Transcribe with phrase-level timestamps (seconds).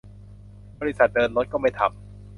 [0.79, 1.91] บริษัทเดินรถก็ไม่ทำ